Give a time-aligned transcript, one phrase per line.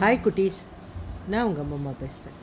[0.00, 0.58] Hi குட்டீஸ்.
[1.30, 2.36] நான் உங்கள் அம்மா பேசுகிறேன்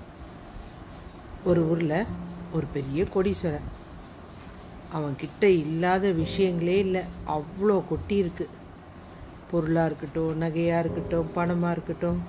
[1.50, 2.10] ஒரு ஊரில்
[2.56, 3.66] ஒரு பெரிய கோடீஸ்வரன்.
[4.98, 7.01] அவன்கிட்ட இல்லாத விஷயங்களே இல்லை.
[7.35, 8.57] அவ்வளோ கொட்டி இருக்குது
[9.52, 12.20] பொருளாக இருக்கட்டும் நகையாக இருக்கட்டும் பணமாக இருக்கட்டும்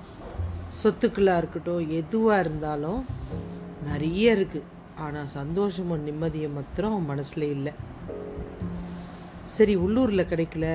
[0.81, 3.03] சொத்துக்களாக இருக்கட்டும் எதுவாக இருந்தாலும்
[3.89, 4.67] நிறைய இருக்குது
[5.05, 7.75] ஆனால் சந்தோஷமும் நிம்மதியும் மாத்திரம் அவன் மனசில் இல்லை.
[9.57, 10.73] சரி உள்ளூரில் கிடைக்கல.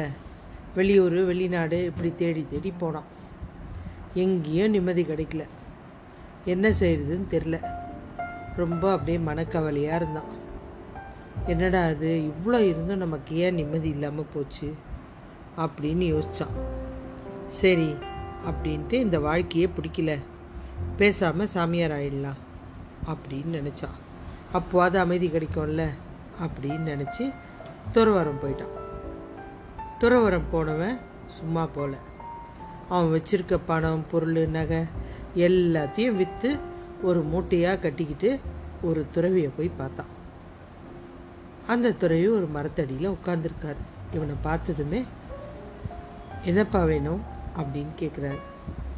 [0.79, 3.11] வெளியூர் வெளிநாடு இப்படி தேடி தேடி போனான்.
[4.15, 5.45] எங்கேயும் நிம்மதி கிடைக்கல.
[6.45, 7.67] என்ன செய்கிறதுன்னு தெரில
[8.57, 10.43] ரொம்ப அப்படியே மனக்கவலையாக இருந்தான்.
[11.47, 14.75] என்னடா அது இவ்வளோ இருந்தும் நமக்கு ஏன் நிம்மதி இல்லாமல் போச்சு?
[15.59, 16.55] அப்படின்னு யோசித்தான்
[17.47, 17.95] சரி
[18.47, 20.19] அப்படின்ட்டு இந்த வாழ்க்கையே பிடிக்கல.
[20.97, 22.41] பேசாமல் சாமியார் ஆயிடலாம்
[23.07, 23.99] அப்படின்னு நினச்சான்.
[24.53, 25.85] அப்போது அமைதி கிடைக்கும்ல
[26.43, 27.33] அப்படின்னு நினச்சி
[27.95, 28.75] துறவரம் போயிட்டான்.
[29.99, 31.97] துறவரம் போனவன் சும்மா போகல
[32.89, 34.83] அவன் வச்சிருக்க பணம் பொருள் நகை
[35.37, 36.59] எல்லாத்தையும் விற்று
[37.03, 38.41] ஒரு மூட்டையாக கட்டிக்கிட்டு
[38.83, 40.07] ஒரு துறவியை போய் பார்த்தான்.
[41.67, 43.81] அந்த துறவி ஒரு மரத்தடியில் உட்காந்துருக்கார்
[44.13, 45.05] இவனை பார்த்ததுமே
[46.45, 47.21] என்னப்பா வேணும்?
[47.57, 48.39] அப்படின்னு கேட்குறாரு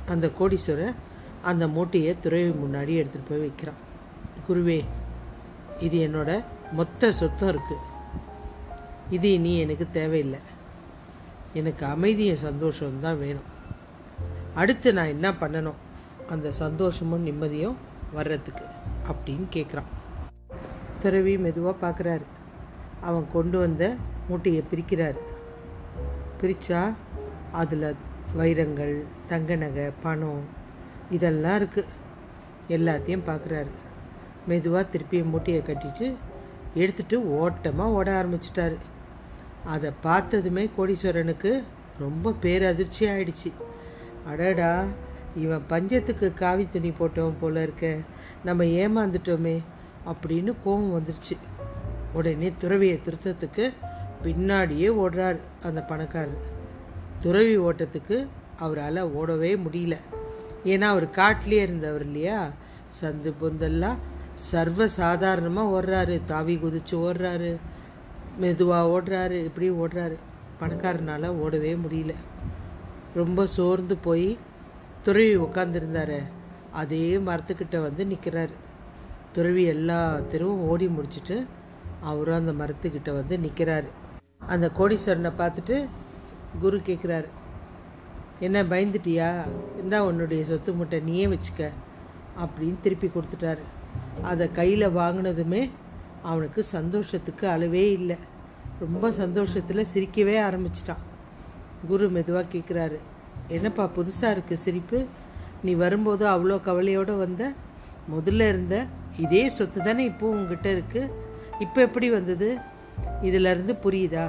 [0.07, 0.95] அந்த கோடீஸ்வரர்
[1.43, 3.81] அந்த மூட்டையை துறவி முன்னாடி எடுத்துகிட்டு போய் வைக்கிறான்.
[4.49, 4.85] குருவே
[5.81, 7.85] இது என்னோட மொத்த சொத்தம் இருக்குது
[9.11, 10.39] இது இனி எனக்கு தேவையில்லை.
[11.55, 13.55] எனக்கு அமைதியும் சந்தோஷம் தான் வேணும்.
[14.61, 15.81] அடுத்து நான் என்ன பண்ணணும்?
[16.33, 17.77] அந்த சந்தோஷமும் நிம்மதியும்
[18.17, 18.65] வர்றதுக்கு
[19.11, 19.91] அப்படின்னு கேட்குறான்
[21.03, 22.25] துறவி மெதுவாக பார்க்குறாரு
[23.09, 23.85] அவன் கொண்டு வந்த
[24.29, 25.21] மூட்டையை பிரிக்கிறாரு.
[26.41, 26.81] பிரித்தா
[27.61, 27.89] அதில்
[28.39, 28.95] வைரங்கள்
[29.31, 30.43] தங்க நகை பணம்
[31.17, 31.93] இதெல்லாம் இருக்குது
[32.77, 33.73] எல்லாத்தையும் பார்க்குறாரு
[34.51, 36.07] மெதுவாக திருப்பி மூட்டையை கட்டிட்டு
[36.83, 38.77] எடுத்துட்டு ஓட்டமாக ஓட ஆரம்பிச்சிட்டாரு.
[39.75, 41.53] அதை பார்த்ததுமே கோடீஸ்வரனுக்கு
[41.99, 43.51] ரொம்ப பேரதிர்ச்சி ஆயிடுச்சு.
[44.27, 44.85] அடடா
[45.37, 47.97] இவன் பஞ்சத்துக்கு காவி துணி போட்டவன் போல இருக்க.
[48.45, 49.63] நம்ம ஏமாந்துட்டோமே
[50.07, 51.37] அப்படின்னு கோபம் வந்துருச்சு.
[52.13, 53.73] உடனே துறவியை திருத்தத்துக்கு
[54.25, 56.55] பின்னாடியே ஓடுறாரு அந்த பணக்காரர்.
[57.21, 58.27] துறவி ஓட்டத்துக்கு
[58.59, 59.97] அவரால் ஓடவே முடியல.
[60.65, 62.51] ஏன்னா அவர் காட்டிலே இருந்தவர் இல்லையா?
[63.01, 63.97] சந்து பொந்தெல்லாம்
[64.35, 66.21] சர்வ சாதாரணமாக ஓடுறாரு.
[66.25, 67.57] தாவி குதிச்சு ஓடுறாரு.
[68.39, 69.45] மெதுவாக ஓடுறாரு.
[69.45, 70.17] இப்படி ஓடுறாரு.
[70.61, 72.15] பணக்காரனால் ஓடவே முடியல.
[73.19, 74.29] ரொம்ப சோர்ந்து போய்
[75.03, 76.19] துறவி உட்காந்துருந்தார்
[76.73, 78.55] அதே மரத்துக்கிட்ட வந்து நிற்கிறாரு
[79.33, 80.01] துறவி எல்லா
[80.33, 81.37] தெருவும் ஓடி முடிச்சுட்டு
[82.01, 83.89] அவரும் அந்த மரத்துக்கிட்ட வந்து நிற்கிறாரு
[84.47, 85.77] அந்த கோடீஸ்வரனை பார்த்துட்டு
[86.61, 87.29] குரு கேட்குறாரு
[88.39, 89.29] என்ன பயந்துட்டியா?
[89.81, 91.71] இந்தா உன்னுடைய சொத்து முட்டை நீயே வச்சுக்க
[92.41, 93.63] அப்படின்னு திருப்பி கொடுத்துட்டாரு.
[94.23, 95.63] அதை கையில் வாங்கினதுமே
[96.23, 98.17] அவனுக்கு சந்தோஷத்துக்கு அளவே இல்லை.
[98.81, 101.03] ரொம்ப சந்தோஷத்தில் சிரிக்கவே ஆரம்பிச்சிட்டான்.
[101.91, 102.99] குரு மெதுவாக கேட்குறாரு
[103.57, 104.99] என்னப்பா புதுசாக இருக்குது சிரிப்பு?
[105.65, 107.43] நீ வரும்போது அவ்வளோ கவலையோடு வந்த?
[108.15, 108.77] முதல்ல இருந்த
[109.25, 111.13] இதே சொத்து தானே இப்போ உங்ககிட்ட இருக்குது
[111.65, 112.49] இப்போ எப்படி வந்தது?
[113.29, 114.27] இதிலருந்து புரியுதா?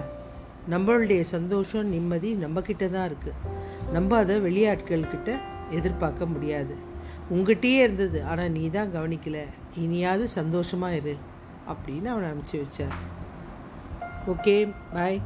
[0.73, 3.56] நம்மளுடைய சந்தோஷம் நிம்மதி நம்மக்கிட்ட தான் இருக்குது
[3.95, 5.31] நம்ம அதை வெளியாட்கள்கிட்ட
[5.78, 6.75] எதிர்பார்க்க முடியாது.
[7.34, 9.38] உங்ககிட்டயே இருந்தது ஆனால் நீ தான் கவனிக்கல.
[9.85, 11.16] இனியாவது சந்தோஷமாக இரு
[11.72, 12.95] அப்படின்னு அவனை அனுப்பிச்சி வச்சார்.
[14.34, 14.56] Okay
[14.94, 15.19] bye